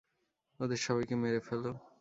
ওদের 0.59 0.79
সবাইকে 0.85 1.15
মেরে 1.15 1.39
ফেলো। 1.47 1.71